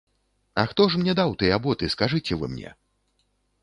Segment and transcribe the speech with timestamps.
[0.53, 2.69] А хто ж мне даў тыя боты, скажыце вы мне?